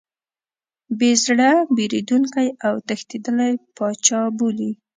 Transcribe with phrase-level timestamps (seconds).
[0.97, 4.71] بې زړه، بېرندوکی او تښتېدلی پاچا بولي.